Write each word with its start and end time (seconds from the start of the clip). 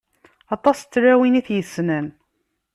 Aṭas 0.55 0.79
n 0.83 0.87
tlawin 0.91 1.39
i 1.39 1.41
t-yessnen. 1.47 2.07